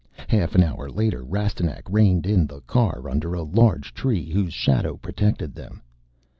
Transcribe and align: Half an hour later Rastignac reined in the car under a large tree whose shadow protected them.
Half 0.27 0.55
an 0.55 0.63
hour 0.63 0.89
later 0.89 1.23
Rastignac 1.23 1.83
reined 1.87 2.25
in 2.25 2.47
the 2.47 2.61
car 2.61 3.07
under 3.07 3.35
a 3.35 3.43
large 3.43 3.93
tree 3.93 4.31
whose 4.31 4.51
shadow 4.51 4.97
protected 4.97 5.53
them. 5.53 5.83